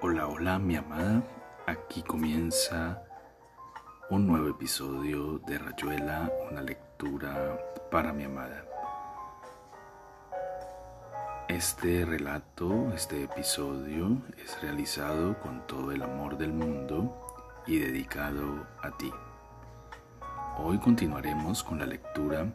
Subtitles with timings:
[0.00, 1.24] Hola, hola mi amada,
[1.66, 3.02] aquí comienza
[4.10, 7.58] un nuevo episodio de Rayuela, una lectura
[7.90, 8.64] para mi amada.
[11.48, 17.26] Este relato, este episodio es realizado con todo el amor del mundo
[17.66, 19.12] y dedicado a ti.
[20.58, 22.46] Hoy continuaremos con la lectura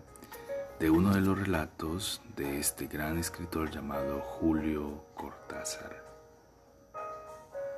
[0.79, 6.02] de uno de los relatos de este gran escritor llamado Julio Cortázar.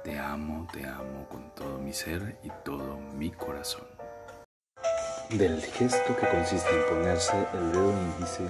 [0.06, 3.88] Te amo, te amo con todo mi ser y todo mi corazón.
[5.32, 8.44] Del gesto que consiste en ponerse el dedo índice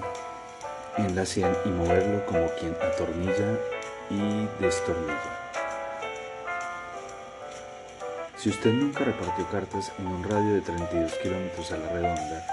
[0.97, 3.57] en la sien y moverlo como quien atornilla
[4.09, 5.51] y destornilla.
[8.35, 12.45] Si usted nunca repartió cartas en un radio de 32 kilómetros a la redonda,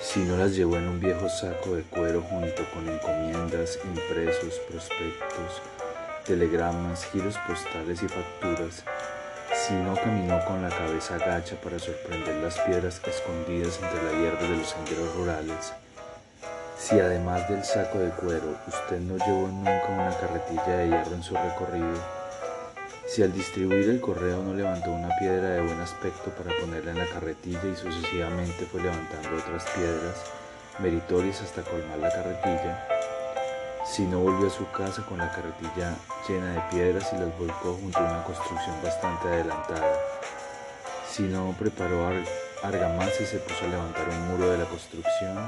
[0.00, 5.62] si no las llevó en un viejo saco de cuero junto con encomiendas, impresos, prospectos,
[6.26, 8.82] telegramas, giros postales y facturas,
[9.54, 14.42] si no caminó con la cabeza agacha para sorprender las piedras escondidas entre la hierba
[14.42, 15.72] de los senderos rurales,
[16.78, 21.22] si además del saco de cuero usted no llevó nunca una carretilla de hierro en
[21.22, 21.94] su recorrido,
[23.06, 26.98] si al distribuir el correo no levantó una piedra de buen aspecto para ponerla en
[26.98, 30.24] la carretilla y sucesivamente fue levantando otras piedras
[30.80, 32.95] meritorias hasta colmar la carretilla,
[33.88, 35.96] si no volvió a su casa con la carretilla
[36.28, 39.96] llena de piedras y las volcó junto a una construcción bastante adelantada,
[41.08, 42.08] si no preparó
[42.62, 45.38] argamasa y se puso a levantar un muro de la construcción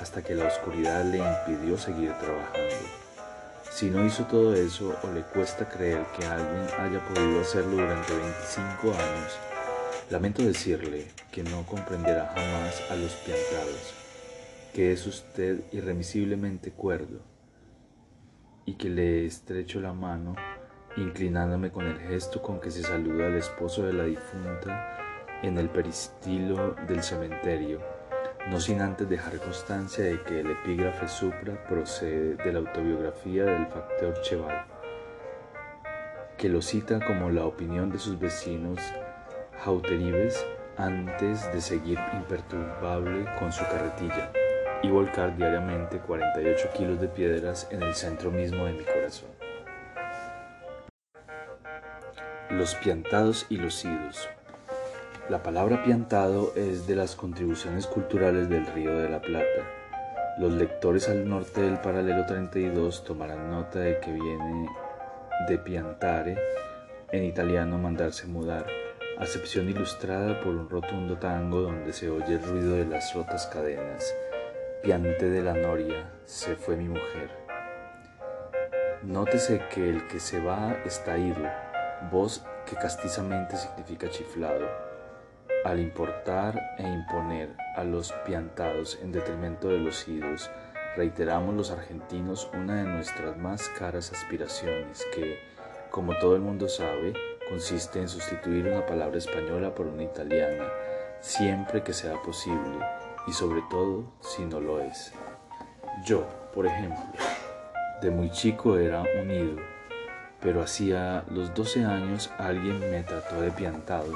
[0.00, 2.74] hasta que la oscuridad le impidió seguir trabajando.
[3.70, 8.16] Si no hizo todo eso o le cuesta creer que alguien haya podido hacerlo durante
[8.16, 9.38] 25 años,
[10.10, 13.94] lamento decirle que no comprenderá jamás a los piantados,
[14.72, 17.33] que es usted irremisiblemente cuerdo
[18.66, 20.34] y que le estrecho la mano,
[20.96, 24.96] inclinándome con el gesto con que se saluda al esposo de la difunta
[25.42, 27.80] en el peristilo del cementerio,
[28.48, 33.66] no sin antes dejar constancia de que el epígrafe supra procede de la autobiografía del
[33.66, 34.66] factor Cheval,
[36.38, 38.78] que lo cita como la opinión de sus vecinos
[39.62, 40.44] jauteribes
[40.76, 44.32] antes de seguir imperturbable con su carretilla
[44.84, 49.30] y volcar diariamente 48 kilos de piedras en el centro mismo de mi corazón.
[52.50, 54.28] Los piantados y los idos.
[55.30, 59.64] La palabra piantado es de las contribuciones culturales del Río de la Plata.
[60.38, 64.68] Los lectores al norte del paralelo 32 tomarán nota de que viene
[65.48, 66.36] de piantare,
[67.10, 68.66] en italiano mandarse mudar,
[69.18, 74.14] acepción ilustrada por un rotundo tango donde se oye el ruido de las rotas cadenas
[74.84, 77.30] piante de la noria, se fue mi mujer.
[79.02, 81.40] Nótese que el que se va está ido,
[82.12, 84.68] voz que castizamente significa chiflado.
[85.64, 90.50] Al importar e imponer a los piantados en detrimento de los idos,
[90.96, 95.38] reiteramos los argentinos una de nuestras más caras aspiraciones que,
[95.90, 97.14] como todo el mundo sabe,
[97.48, 100.68] consiste en sustituir una palabra española por una italiana,
[101.22, 102.84] siempre que sea posible
[103.26, 105.12] y sobre todo si no lo es.
[106.04, 107.04] Yo, por ejemplo,
[108.02, 109.56] de muy chico era unido,
[110.40, 114.12] pero hacía los 12 años alguien me trató de piantado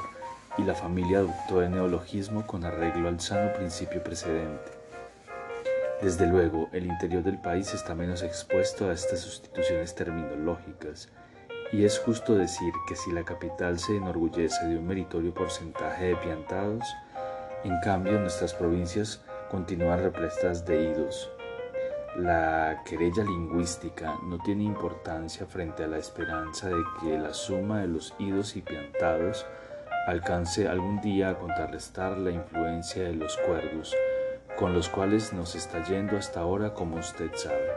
[0.58, 4.72] y la familia adoptó el neologismo con arreglo al sano principio precedente.
[6.02, 11.08] Desde luego, el interior del país está menos expuesto a estas sustituciones terminológicas,
[11.72, 16.16] y es justo decir que si la capital se enorgullece de un meritorio porcentaje de
[16.16, 16.84] piantados,
[17.64, 19.20] en cambio, nuestras provincias
[19.50, 21.30] continúan repletas de idos.
[22.16, 27.88] La querella lingüística no tiene importancia frente a la esperanza de que la suma de
[27.88, 29.46] los idos y piantados
[30.06, 33.94] alcance algún día a contrarrestar la influencia de los cuerdos,
[34.56, 37.72] con los cuales nos está yendo hasta ahora como usted sabe.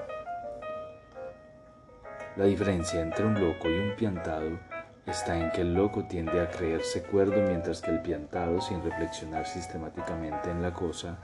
[2.38, 4.58] La diferencia entre un loco y un piantado
[5.06, 9.46] está en que el loco tiende a creerse cuerdo mientras que el piantado, sin reflexionar
[9.46, 11.18] sistemáticamente en la cosa,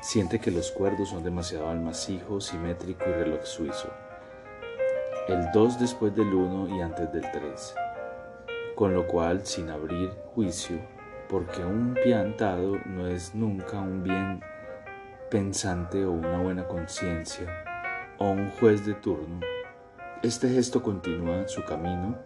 [0.00, 3.88] siente que los cuerdos son demasiado almacijo, simétrico y reloj suizo.
[5.28, 7.74] El 2 después del 1 y antes del 3.
[8.74, 10.78] Con lo cual, sin abrir juicio,
[11.28, 14.40] porque un piantado no es nunca un bien
[15.30, 17.46] pensante o una buena conciencia
[18.18, 19.40] o un juez de turno,
[20.22, 22.18] este gesto continúa su camino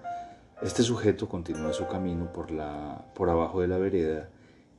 [0.62, 4.29] este sujeto continúa su camino por, la, por abajo de la vereda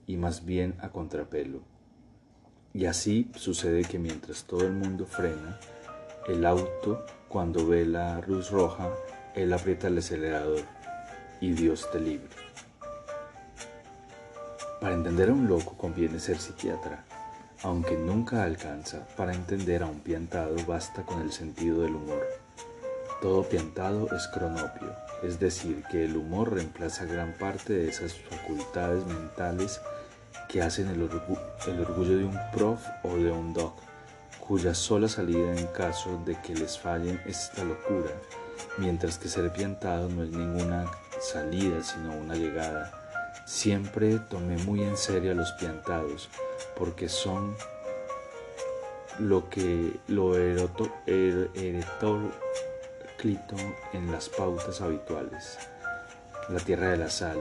[0.08, 1.62] y más bien a contrapelo.
[2.74, 5.60] Y así sucede que mientras todo el mundo frena,
[6.28, 8.90] el auto, cuando ve la luz roja,
[9.36, 10.62] él aprieta el acelerador
[11.40, 12.36] y Dios te libre.
[14.82, 17.06] Para entender a un loco conviene ser psiquiatra,
[17.64, 19.08] aunque nunca alcanza.
[19.16, 22.26] Para entender a un piantado basta con el sentido del humor.
[23.22, 24.94] Todo piantado es cronopio,
[25.24, 29.82] es decir, que el humor reemplaza gran parte de esas facultades mentales
[30.48, 33.74] que hacen el, orgullo de un prof o de un doc,
[34.40, 38.12] cuya sola salida en caso de que les fallen es la locura,
[38.78, 42.92] mientras que ser piantado no es ninguna salida sino una llegada.
[43.46, 46.30] Siempre tomé muy en serio a los piantados,
[46.78, 47.56] porque son
[49.20, 51.50] lo que lo eroto, er,
[53.94, 55.58] en las pautas habituales.
[56.50, 57.40] La tierra de la sal,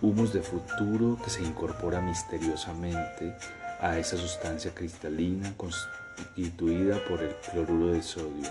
[0.00, 3.36] humus de futuro que se incorpora misteriosamente
[3.80, 8.48] a esa sustancia cristalina constituida por el cloruro de sodio,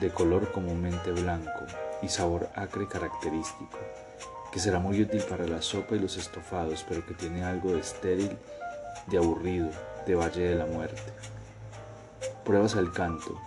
[0.00, 1.64] de color comúnmente blanco
[2.02, 3.78] y sabor acre característico,
[4.52, 7.80] que será muy útil para la sopa y los estofados, pero que tiene algo de
[7.80, 8.36] estéril,
[9.06, 9.70] de aburrido,
[10.08, 11.12] de valle de la muerte.
[12.44, 13.38] Pruebas al canto,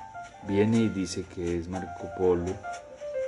[0.47, 2.53] viene y dice que es Marco Polo,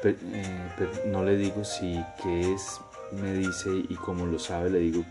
[0.01, 2.79] pero, eh, no le digo si que es,
[3.11, 5.03] me dice y como lo sabe le digo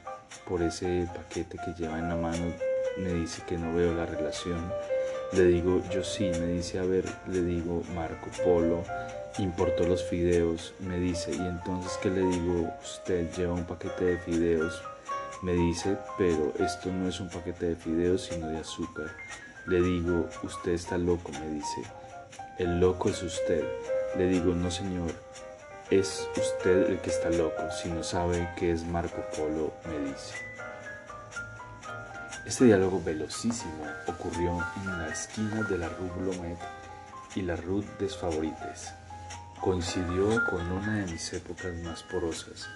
[0.46, 2.52] por ese paquete que lleva en la mano,
[2.99, 4.72] me dice que no veo la relación.
[5.32, 8.84] Le digo, yo sí, me dice, a ver, le digo, Marco Polo
[9.38, 12.70] importó los fideos, me dice, y entonces, ¿qué le digo?
[12.82, 14.82] Usted lleva un paquete de fideos,
[15.43, 19.06] me dice, pero esto no es un paquete de fideos, sino de azúcar.
[19.67, 21.82] Le digo, usted está loco, me dice.
[22.59, 23.64] El loco es usted.
[24.17, 25.12] Le digo, no señor,
[25.88, 27.62] es usted el que está loco.
[27.70, 30.35] Si no sabe qué es Marco Polo, me dice.
[32.44, 36.58] Este diálogo velocísimo ocurrió en la esquina de la Rue Blomet
[37.37, 38.93] y la Rue des Favorites.
[39.61, 42.69] Coincidió con una de mis épocas más porosas.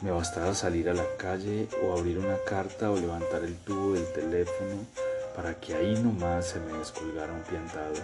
[0.00, 4.10] Me bastaba salir a la calle o abrir una carta o levantar el tubo del
[4.14, 4.86] teléfono
[5.34, 7.94] para que ahí nomás se me descolgara un piantado.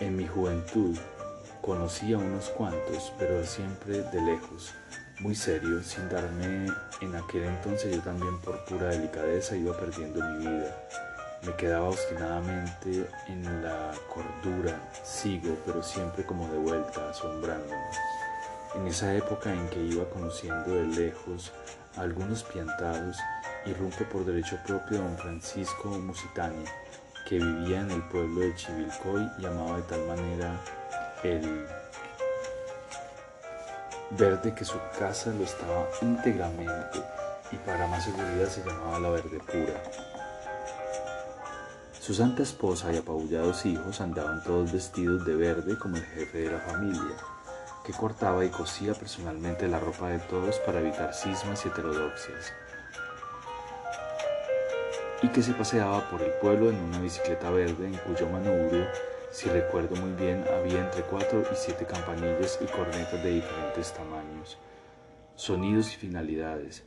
[0.00, 0.96] En mi juventud
[1.60, 4.72] conocí a unos cuantos, pero siempre de lejos,
[5.20, 6.66] muy serio, sin darme
[7.00, 10.88] en aquel entonces yo también por pura delicadeza iba perdiendo mi vida.
[11.44, 17.76] Me quedaba obstinadamente en la cordura, sigo, pero siempre como de vuelta, asombrándome.
[18.74, 21.52] En esa época en que iba conociendo de lejos
[21.96, 23.16] algunos piantados,
[23.66, 26.64] irrumpe por derecho propio don Francisco Musitani,
[27.28, 30.60] que vivía en el pueblo de Chivilcoy y amaba de tal manera
[31.22, 31.66] el
[34.10, 37.02] verde que su casa lo estaba íntegramente
[37.50, 39.82] y para más seguridad se llamaba la verde pura.
[42.00, 46.50] Su santa esposa y apabullados hijos andaban todos vestidos de verde como el jefe de
[46.50, 47.16] la familia,
[47.84, 52.52] que cortaba y cosía personalmente la ropa de todos para evitar cismas y heterodoxias
[55.22, 58.86] y que se paseaba por el pueblo en una bicicleta verde en cuyo manubrio,
[59.30, 64.58] si recuerdo muy bien, había entre cuatro y siete campanillas y cornetas de diferentes tamaños,
[65.36, 66.84] sonidos y finalidades.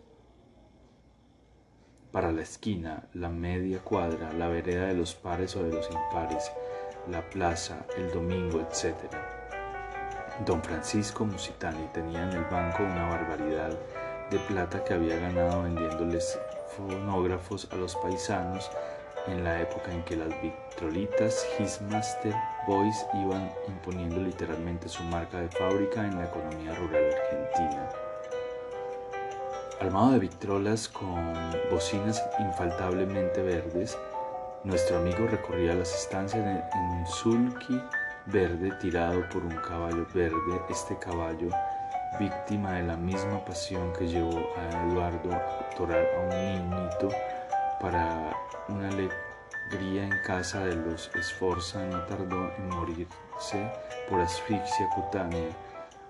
[2.12, 6.52] Para la esquina, la media cuadra, la vereda de los pares o de los impares,
[7.10, 9.35] la plaza, el domingo, etc.
[10.44, 13.72] Don Francisco Musitani tenía en el banco una barbaridad
[14.30, 16.38] de plata que había ganado vendiéndoles
[16.76, 18.70] fonógrafos a los paisanos
[19.28, 22.36] en la época en que las vitrolitas His Master
[22.68, 27.90] Boys iban imponiendo literalmente su marca de fábrica en la economía rural argentina.
[29.80, 31.34] Armado de vitrolas con
[31.72, 33.98] bocinas infaltablemente verdes,
[34.66, 37.82] nuestro amigo recorría las estancias en un sulky
[38.26, 40.62] verde tirado por un caballo verde.
[40.70, 41.50] Este caballo
[42.20, 47.10] víctima de la misma pasión que llevó a Eduardo a torturar a un niñito
[47.82, 48.34] para
[48.70, 53.72] una alegría en casa de los Esforza, no tardó en morirse
[54.10, 55.50] por asfixia cutánea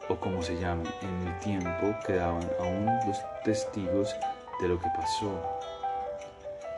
[0.08, 0.90] o como se llame.
[1.02, 4.16] En mi tiempo quedaban aún los testigos
[4.62, 5.42] de lo que pasó,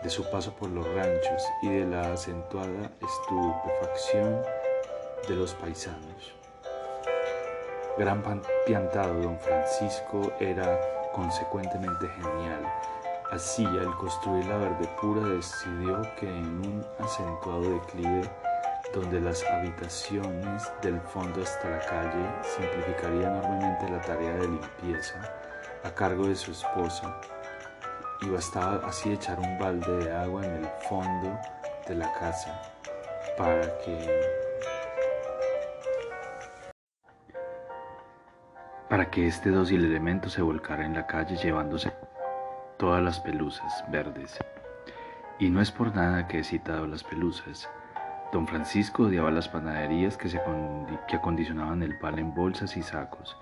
[0.03, 4.41] de su paso por los ranchos y de la acentuada estupefacción
[5.27, 6.33] de los paisanos.
[7.97, 8.21] Gran
[8.65, 10.79] piantado, don Francisco era
[11.13, 12.61] consecuentemente genial.
[13.31, 18.29] Así, al construir la verde pura, decidió que en un acentuado declive
[18.93, 25.19] donde las habitaciones del fondo hasta la calle simplificaría enormemente la tarea de limpieza
[25.83, 27.19] a cargo de su esposa
[28.21, 31.37] y bastaba así echar un balde de agua en el fondo
[31.87, 32.61] de la casa
[33.37, 34.36] para que
[38.97, 41.93] para que este dócil elemento se volcara en la calle llevándose
[42.79, 44.39] todas las pelusas verdes.
[45.37, 47.69] Y no es por nada que he citado las pelusas.
[48.33, 50.41] Don Francisco odiaba las panaderías que, se
[51.07, 53.37] que acondicionaban el pan en bolsas y sacos,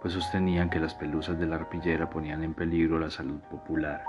[0.00, 4.04] pues sostenían que las pelusas de la arpillera ponían en peligro la salud popular.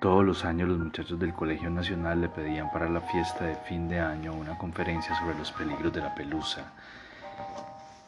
[0.00, 3.90] Todos los años los muchachos del Colegio Nacional le pedían para la fiesta de fin
[3.90, 6.72] de año una conferencia sobre los peligros de la pelusa.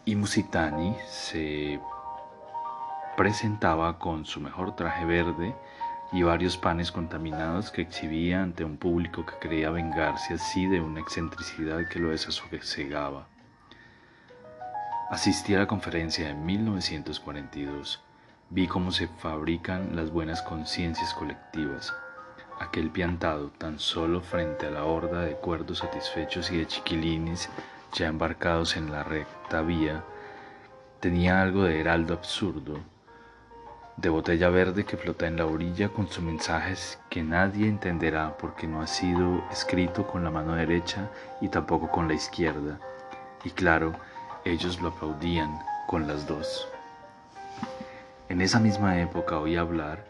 [0.09, 1.79] Y Musitani se
[3.15, 5.55] presentaba con su mejor traje verde
[6.13, 11.01] y varios panes contaminados que exhibía ante un público que quería vengarse así de una
[11.01, 13.29] excentricidad que lo desasosegaba.
[15.11, 18.03] Asistí a la conferencia de 1942.
[18.49, 21.93] Vi cómo se fabrican las buenas conciencias colectivas.
[22.59, 27.51] Aquel piantado, tan solo frente a la horda de cuerdos satisfechos y de chiquilines
[27.93, 30.05] ya embarcados en la recta vía,
[31.01, 32.81] tenía algo de heraldo absurdo,
[33.97, 38.69] de botella verde que flota en la orilla con sus mensajes que nadie entenderá porque
[38.69, 42.79] no ha sido escrito con la mano derecha y tampoco con la izquierda.
[43.43, 43.95] Y claro,
[44.45, 46.69] ellos lo aplaudían con las dos.
[48.29, 50.05] En esa misma época oí hablar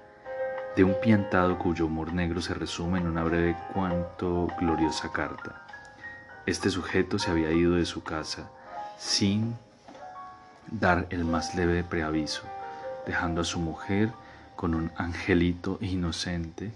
[0.76, 5.67] de un piantado cuyo humor negro se resume en una breve cuanto gloriosa carta.
[6.49, 8.50] Este sujeto se había ido de su casa
[8.99, 9.55] sin
[10.71, 12.45] dar el más leve preaviso
[13.07, 14.12] dejando a su mujer
[14.57, 16.73] con un angelito inocente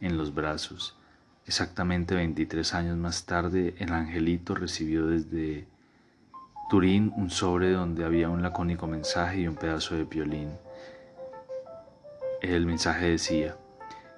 [0.00, 0.94] en los brazos.
[1.44, 5.66] Exactamente 23 años más tarde, el angelito recibió desde
[6.70, 10.52] Turín un sobre donde había un lacónico mensaje y un pedazo de violín.
[12.42, 13.56] El mensaje decía,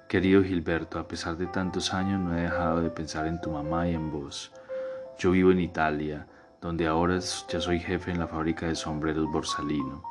[0.07, 3.87] Querido Gilberto, a pesar de tantos años no he dejado de pensar en tu mamá
[3.89, 4.51] y en vos.
[5.19, 6.27] Yo vivo en Italia,
[6.61, 10.01] donde ahora ya soy jefe en la fábrica de sombreros Borsalino.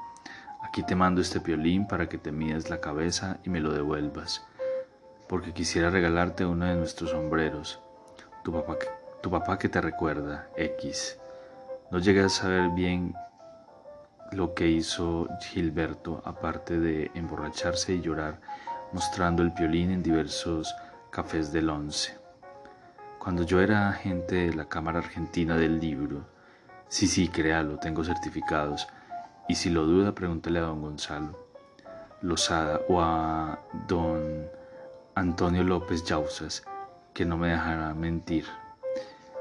[0.63, 4.45] Aquí te mando este violín para que te mides la cabeza y me lo devuelvas,
[5.27, 7.81] porque quisiera regalarte uno de nuestros sombreros.
[8.45, 8.77] Tu papá,
[9.23, 11.19] tu papá que te recuerda, X.
[11.91, 13.15] No llegué a saber bien
[14.33, 18.43] lo que hizo Gilberto, aparte de emborracharse y llorar,
[18.93, 20.75] mostrando el violín en diversos
[21.11, 22.18] cafés del once.
[23.29, 26.25] Cuando yo era agente de la Cámara Argentina del Libro,
[26.89, 28.89] sí, sí, créalo, tengo certificados,
[29.47, 31.37] y si lo duda, pregúntele a don Gonzalo
[32.23, 34.49] Lozada o a don
[35.15, 36.65] Antonio López Yausas,
[37.13, 38.47] que no me dejará mentir.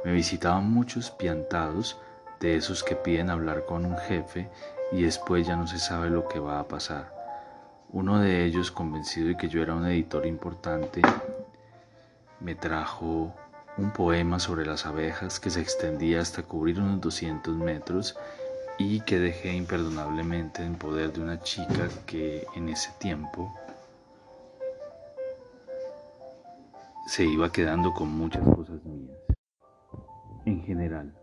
[0.04, 1.98] Me visitaban muchos piantados
[2.42, 4.50] de esos que piden hablar con un jefe
[4.92, 7.16] y después ya no se sabe lo que va a pasar.
[7.94, 11.02] Uno de ellos, convencido de que yo era un editor importante,
[12.42, 13.34] me trajo
[13.78, 18.18] un poema sobre las abejas que se extendía hasta cubrir unos 200 metros
[18.80, 23.54] y que dejé imperdonablemente en poder de una chica que en ese tiempo
[27.08, 29.18] se iba quedando con muchas cosas mías.
[30.46, 31.14] En general,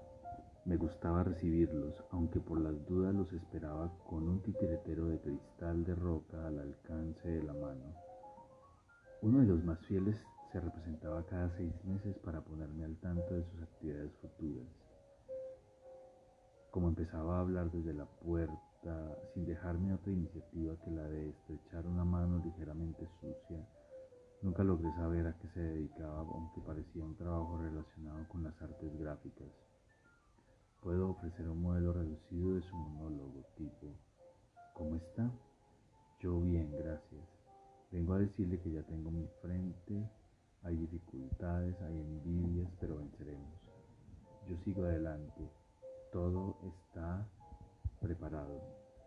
[0.65, 5.95] me gustaba recibirlos, aunque por las dudas los esperaba con un titiretero de cristal de
[5.95, 7.95] roca al alcance de la mano.
[9.23, 10.17] Uno de los más fieles
[10.55, 14.67] se representaba cada seis meses para ponerme al tanto de sus actividades futuras
[16.75, 21.87] como empezaba a hablar desde la puerta, sin dejarme otra iniciativa que la de estrechar
[21.87, 23.65] una mano ligeramente sucia,
[24.43, 28.99] nunca logré saber a qué se dedicaba, aunque parecía un trabajo relacionado con las artes
[28.99, 29.47] gráficas.
[30.83, 33.95] Puedo ofrecer un modelo reducido de su monólogo, tipo,
[34.73, 35.31] ¿cómo está?
[36.19, 37.23] Yo bien, gracias.
[37.93, 40.11] Vengo a decirle que ya tengo mi frente,
[40.65, 43.61] hay dificultades, hay envidias, pero venceremos.
[44.49, 45.49] Yo sigo adelante
[46.15, 47.27] todo está
[48.01, 48.63] preparado.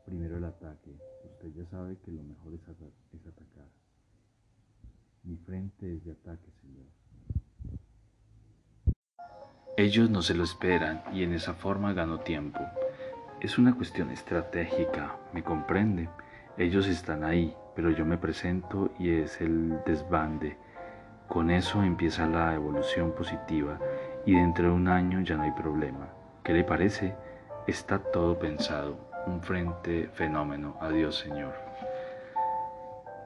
[0.05, 0.91] Primero el ataque.
[1.23, 3.69] Usted ya sabe que lo mejor es, atacar.
[5.23, 6.85] Mi frente es de ataque, señor.
[9.77, 12.59] Ellos no se lo esperan y en esa forma gano tiempo.
[13.39, 16.09] Es una cuestión estratégica, me comprende.
[16.57, 20.57] Ellos están ahí, pero yo me presento y es el desbande.
[21.27, 23.79] Con eso empieza la evolución positiva
[24.25, 26.07] y dentro de un año ya no hay problema.
[26.43, 27.15] ¿Qué le parece?
[27.67, 30.77] Está todo pensado, un frente fenómeno.
[30.79, 31.53] Adiós, Señor.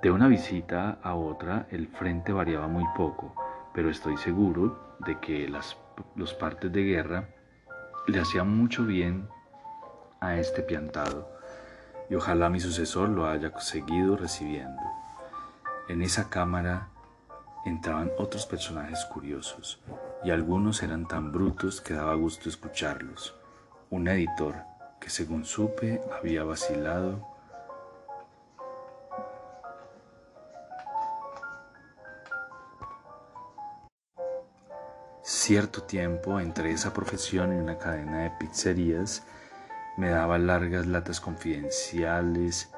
[0.02, 3.36] De una visita a otra, el frente variaba muy poco,
[3.72, 5.78] pero estoy seguro de que las,
[6.16, 7.30] los partes de guerra
[8.08, 9.30] le hacían mucho bien
[10.20, 11.30] a este piantado,
[12.10, 14.82] y ojalá mi sucesor lo haya seguido recibiendo.
[15.88, 16.91] En esa cámara
[17.66, 19.80] entraban otros personajes curiosos,
[20.24, 23.36] y algunos eran tan brutos que daba gusto escucharlos.
[23.90, 24.56] Un editor,
[25.00, 27.28] que según supe había vacilado
[35.24, 39.24] cierto tiempo entre esa profesión y una cadena de pizzerías,
[39.98, 42.72] me daba largas latas confidenciales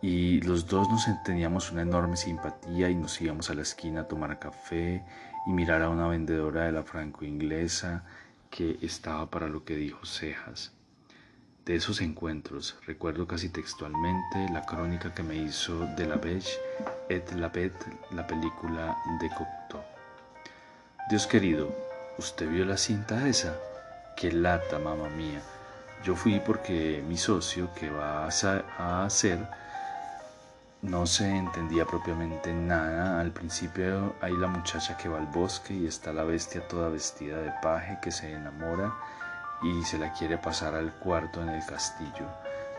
[0.00, 4.08] y los dos nos teníamos una enorme simpatía y nos íbamos a la esquina a
[4.08, 5.04] tomar café
[5.46, 8.04] y mirar a una vendedora de la franco-inglesa
[8.50, 10.72] que estaba para lo que dijo Cejas.
[11.64, 16.58] De esos encuentros recuerdo casi textualmente la crónica que me hizo de la Beige
[17.10, 19.82] et la Bête, la película de Cocteau.
[21.10, 21.74] Dios querido,
[22.18, 23.54] ¿usted vio la cinta esa?
[24.16, 25.40] ¡Qué lata, mamá mía!
[26.04, 29.46] Yo fui porque mi socio, que va a hacer,
[30.82, 33.20] no se entendía propiamente nada.
[33.20, 37.38] Al principio hay la muchacha que va al bosque y está la bestia toda vestida
[37.38, 38.94] de paje que se enamora
[39.62, 42.26] y se la quiere pasar al cuarto en el castillo.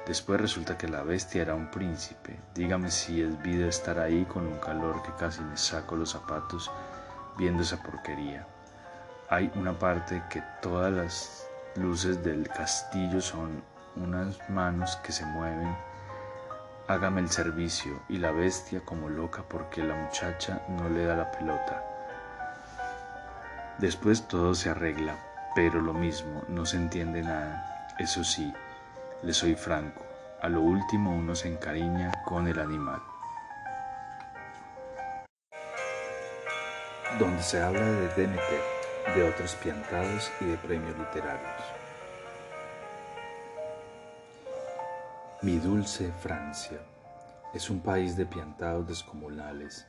[0.08, 2.40] Después resulta que la bestia era un príncipe.
[2.56, 6.72] Dígame si es vida estar ahí con un calor que casi me saco los zapatos
[7.38, 8.48] viendo esa porquería.
[9.30, 13.62] Hay una parte que todas las luces del castillo son
[13.96, 15.89] unas manos que se mueven.
[16.90, 21.30] Hágame el servicio y la bestia como loca porque la muchacha no le da la
[21.30, 21.84] pelota.
[23.78, 25.16] Después todo se arregla,
[25.54, 27.86] pero lo mismo, no se entiende nada.
[28.00, 28.52] Eso sí,
[29.22, 30.04] le soy franco,
[30.42, 33.00] a lo último uno se encariña con el animal.
[37.20, 38.62] donde se habla de Demeter,
[39.16, 41.79] de otros piantados y de premios literarios.
[45.42, 46.80] Mi dulce Francia
[47.54, 49.88] es un país de piantados descomunales,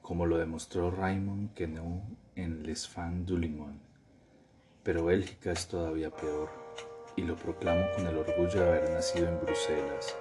[0.00, 2.02] como lo demostró Raymond Queneau
[2.34, 3.78] en Les Fans du Limon.
[4.82, 6.48] Pero Bélgica es todavía peor,
[7.14, 10.16] y lo proclamo con el orgullo de haber nacido en Bruselas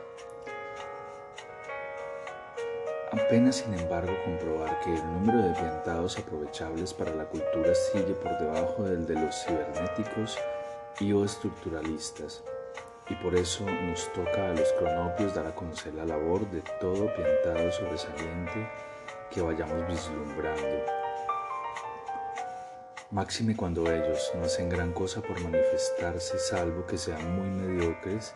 [3.11, 8.37] Apenas, sin embargo, comprobar que el número de piantados aprovechables para la cultura sigue por
[8.37, 10.37] debajo del de los cibernéticos
[10.99, 12.43] y o estructuralistas,
[13.09, 17.11] y por eso nos toca a los cronopios dar a conocer la labor de todo
[17.15, 18.69] piantado sobresaliente
[19.31, 20.85] que vayamos vislumbrando.
[23.11, 28.35] Máxime cuando ellos no hacen gran cosa por manifestarse, salvo que sean muy mediocres,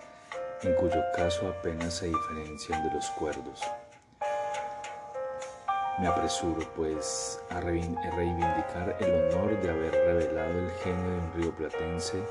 [0.64, 3.62] en cuyo caso apenas se diferencian de los cuerdos.
[6.00, 11.52] Me apresuro, pues, a reivindicar el honor de haber revelado el genio de un río
[11.56, 12.24] platense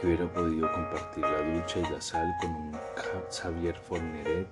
[0.00, 2.78] que hubiera podido compartir la ducha y la sal con un
[3.30, 4.48] Xavier Forneret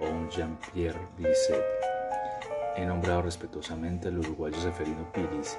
[0.00, 1.64] o un Jean-Pierre Bisset.
[2.76, 5.58] He nombrado respetuosamente al uruguayo Seferino Piris,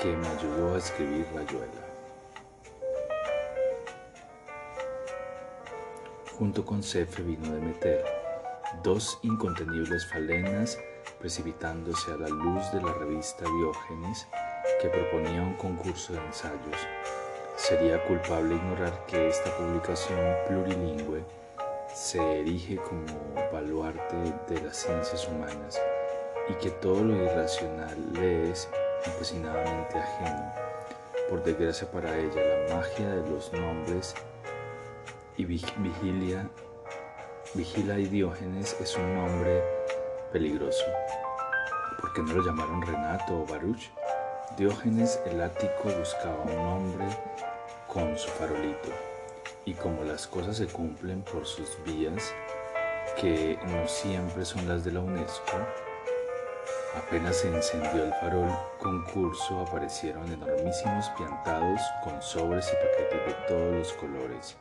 [0.00, 1.88] que me ayudó a escribir Rayuela.
[6.38, 8.04] Junto con Cefe vino de meter
[8.84, 10.78] dos incontenibles falenas
[11.18, 14.28] precipitándose a la luz de la revista Diógenes
[14.80, 17.17] que proponía un concurso de ensayos.
[17.58, 21.24] Sería culpable ignorar que esta publicación plurilingüe
[21.92, 23.04] se erige como
[23.52, 24.16] baluarte
[24.48, 25.78] de las ciencias humanas
[26.48, 28.68] y que todo lo irracional le es
[29.04, 30.52] empecinadamente ajeno.
[31.28, 34.14] Por desgracia para ella, la magia de los nombres
[35.36, 36.48] y vigilia,
[37.54, 39.64] vigila y Diógenes es un nombre
[40.32, 40.84] peligroso.
[42.00, 43.90] ¿Por qué no lo llamaron Renato o Baruch?
[44.56, 47.06] Diógenes el ático buscaba un hombre
[47.92, 48.90] con su farolito,
[49.64, 52.32] y como las cosas se cumplen por sus vías,
[53.20, 55.56] que no siempre son las de la UNESCO,
[56.96, 63.74] apenas se encendió el farol concurso aparecieron enormísimos piantados con sobres y paquetes de todos
[63.74, 64.56] los colores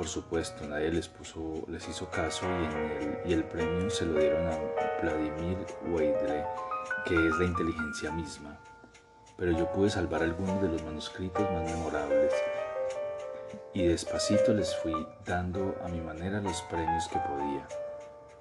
[0.00, 4.18] por supuesto, nadie les, puso, les hizo caso y, el, y el premio se lo
[4.18, 4.58] dieron a
[5.02, 5.58] Vladimir
[5.90, 6.42] Weidle,
[7.04, 8.58] que es la inteligencia misma.
[9.40, 12.30] Pero yo pude salvar algunos de los manuscritos más memorables
[13.72, 17.66] y despacito les fui dando a mi manera los premios que podía.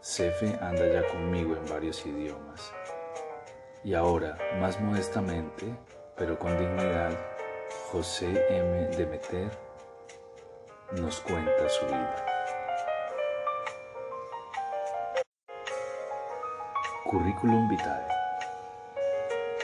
[0.02, 2.74] Cefe anda ya conmigo en varios idiomas.
[3.86, 5.74] Y ahora, más modestamente,
[6.18, 7.18] pero con dignidad,
[7.94, 8.88] José M.
[8.98, 9.50] Demeter
[10.98, 12.26] nos cuenta su vida.
[17.06, 18.19] Currículum vitae.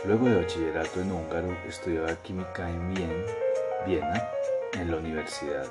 [0.07, 2.93] Luego de bachillerato en húngaro, estudiaba química en
[3.87, 4.29] Viena,
[4.73, 5.65] en la universidad.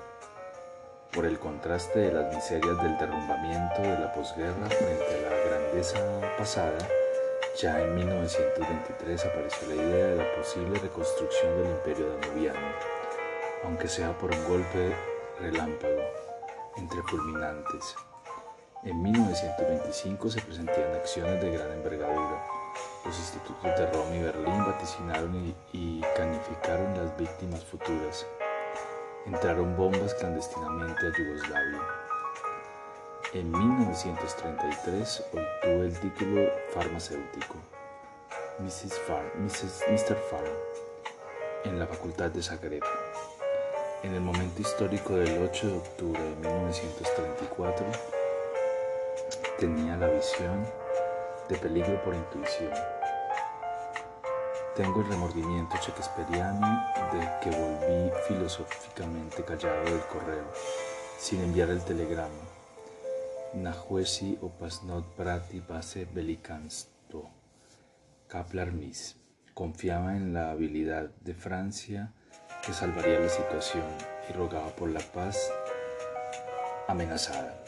[1.12, 6.00] Por el contraste de las miserias del derrumbamiento de la posguerra frente a la grandeza
[6.36, 6.78] pasada,
[7.62, 12.66] ya en 1923 apareció la idea de la posible reconstrucción del imperio danubiano,
[13.62, 14.96] aunque sea por un golpe
[15.40, 16.02] relámpago,
[16.76, 17.94] entre fulminantes.
[18.82, 22.63] En 1925 se presentían acciones de gran envergadura.
[23.04, 28.24] Los institutos de Roma y Berlín vaticinaron y, canificaron las víctimas futuras.
[29.26, 31.82] Entraron bombas clandestinamente a Yugoslavia.
[33.34, 37.56] En 1933 obtuvo el título farmacéutico,
[38.60, 38.98] Mrs.
[39.90, 40.16] Mr.
[40.30, 40.46] Farm,
[41.64, 42.84] en la Facultad de Zagreb.
[44.02, 47.86] En el momento histórico del 8 de octubre de 1934,
[49.58, 50.64] tenía la visión
[51.48, 52.93] de peligro por intuición.
[54.76, 60.52] Tengo el remordimiento shakespeariano de que volví filosóficamente callado del correo,
[61.18, 62.54] sin enviar el telegrama
[63.54, 67.30] Nahuesi opasnot prati base belicansto.
[68.26, 69.16] Kaplar Miss
[69.54, 72.12] confiaba en la habilidad de Francia
[72.66, 73.86] que salvaría la situación
[74.28, 75.52] y rogaba por la paz
[76.88, 77.62] amenazada.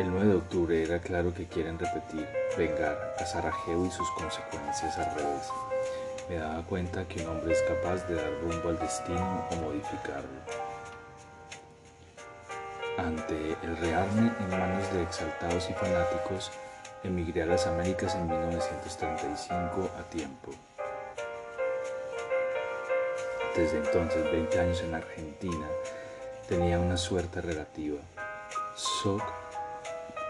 [0.00, 4.98] El 9 de octubre era claro que quieren repetir, vengar a Sarajevo y sus consecuencias
[4.98, 5.52] al revés.
[6.28, 10.66] Me daba cuenta que un hombre es capaz de dar rumbo al destino o modificarlo
[12.98, 16.50] ante el rearme en manos de exaltados y fanáticos,
[17.04, 20.52] emigré a las Américas en 1935 a tiempo.
[23.54, 25.66] Desde entonces, 20 años en Argentina,
[26.48, 28.00] tenía una suerte relativa.
[28.74, 29.22] Soc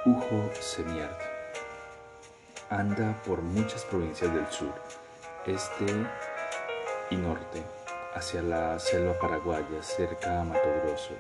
[0.05, 1.21] Ujo Semiart.
[2.71, 4.73] Anda por muchas provincias del sur,
[5.47, 5.87] este
[7.11, 7.63] y norte,
[8.15, 11.15] hacia la selva paraguaya, cerca a Mato Grosso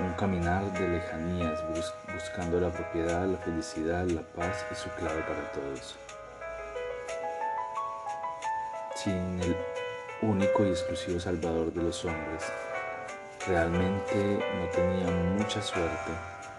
[0.00, 1.62] un caminar de lejanías
[2.12, 5.96] buscando la propiedad, la felicidad, la paz y su clave para todos.
[8.96, 9.56] Sin el
[10.22, 12.44] único y exclusivo Salvador de los hombres,
[13.46, 16.12] realmente no tenía mucha suerte.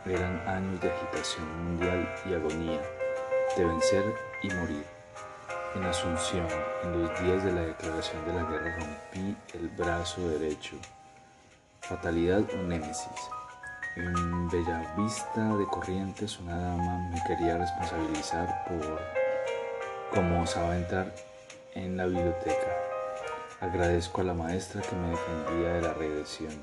[0.06, 2.82] Eran años de agitación mundial y agonía,
[3.58, 4.04] de vencer
[4.44, 5.01] y morir.
[5.76, 6.48] En Asunción,
[6.84, 10.76] en los días de la declaración de la guerra, rompí el brazo derecho
[11.82, 13.30] fatalidad o némesis.
[13.98, 19.02] En Bellavista de Corrientes una dama me quería responsabilizar por
[20.14, 21.14] cómo osaba entrar
[21.76, 22.78] en la biblioteca.
[23.60, 26.54] Agradezco a la maestra que me defendía de la regresión.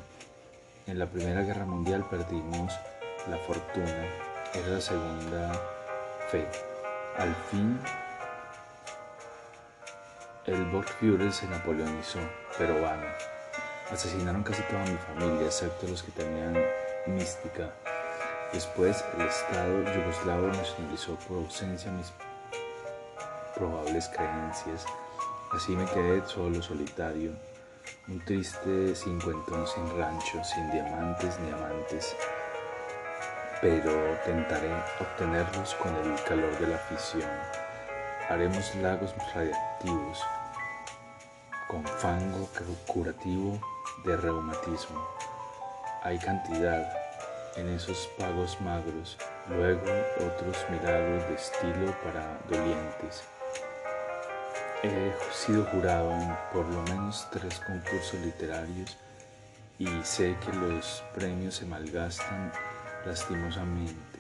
[0.87, 2.73] En la Primera Guerra Mundial perdimos
[3.29, 4.07] la fortuna,
[4.55, 5.53] era la segunda
[6.31, 6.47] fe.
[7.19, 7.79] Al fin,
[10.49, 12.21] el Volksführer se napoleonizó,
[12.57, 13.07] pero vano.
[13.91, 16.57] Asesinaron casi toda mi familia, excepto los que tenían
[17.07, 17.71] mística.
[18.53, 22.13] Después, el Estado yugoslavo nacionalizó por ausencia mis
[23.55, 24.87] probables creencias.
[25.53, 27.33] Así me quedé solo, solitario,
[28.09, 32.17] un triste cincuentón sin rancho, sin diamantes ni amantes.
[33.61, 33.93] Pero
[34.25, 37.31] tentaré obtenerlos con el calor de la afición.
[38.29, 40.23] Haremos lagos radiactivos
[41.69, 42.49] con fango
[42.87, 43.61] curativo
[44.05, 45.07] de reumatismo.
[46.03, 46.91] Hay cantidad
[47.57, 49.85] en esos pagos magros, luego
[50.17, 53.23] otros milagros de estilo para dolientes.
[54.83, 58.97] He sido jurado en por lo menos tres concursos literarios
[59.79, 62.53] y sé que los premios se malgastan
[63.05, 64.19] lastimosamente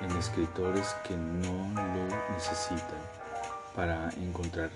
[0.00, 3.02] en escritores que no lo necesitan
[3.74, 4.70] para encontrar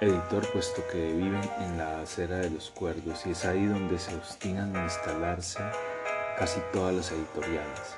[0.00, 4.14] editor puesto que viven en la acera de los cuerdos y es ahí donde se
[4.14, 5.60] obstinan instalarse
[6.36, 7.96] casi todas las editoriales.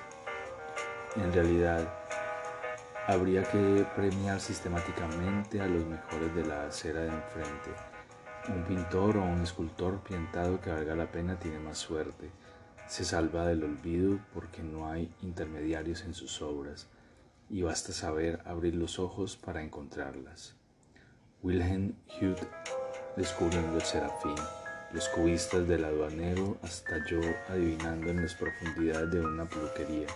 [1.17, 1.89] En realidad,
[3.07, 7.71] habría que premiar sistemáticamente a los mejores de la acera de enfrente.
[8.49, 12.31] Un pintor o un escultor pintado que valga la pena tiene más suerte.
[12.87, 16.89] Se salva del olvido porque no hay intermediarios en sus obras
[17.49, 20.56] y basta saber abrir los ojos para encontrarlas.
[21.47, 22.43] Wilhelm Huth
[23.17, 24.35] descubriendo el serafín,
[24.93, 30.09] los cubistas del aduanero hasta yo adivinando en las profundidades de una peluquería.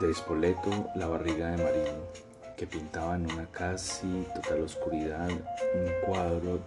[0.00, 2.06] De Espoleto, la barriga de Marino,
[2.56, 6.60] que pintaba en una casi total oscuridad un cuadro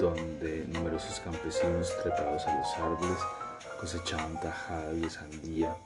[0.00, 3.18] donde numerosos campesinos trepados a los árboles
[3.78, 5.76] cosechaban tajadas de sandía.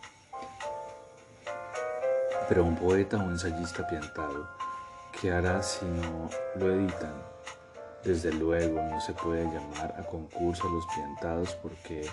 [2.49, 4.58] Pero un poeta o ensayista piantado
[5.21, 7.15] ¿Qué hará si no lo editan?
[8.05, 12.09] Desde luego no se puede llamar a concurso a los piantados porque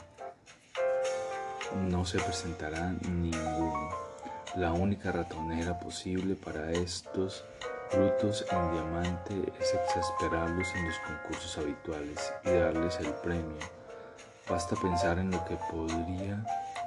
[1.90, 3.90] no se presentará ninguno.
[4.56, 7.44] La única ratonera posible para estos
[7.90, 13.60] Frutos en diamante es exasperarlos en los concursos habituales y darles el premio.
[14.50, 16.44] Basta pensar en lo que podría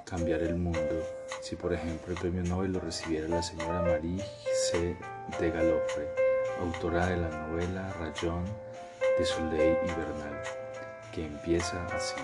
[0.08, 1.06] cambiar el mundo
[1.42, 4.24] si, por ejemplo, el premio Nobel lo recibiera la señora Marie
[4.70, 4.96] C.
[5.38, 6.08] de Galofre,
[6.60, 8.44] autora de la novela Rayón
[9.18, 10.42] de Soleil y Bernal,
[11.12, 12.14] que empieza así.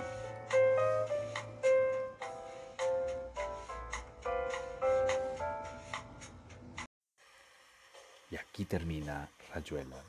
[8.31, 10.03] Y aquí termina Rayuela,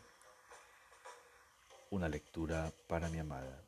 [1.90, 3.62] una lectura para mi amada.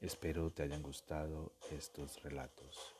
[0.00, 2.99] Espero te hayan gustado estos relatos.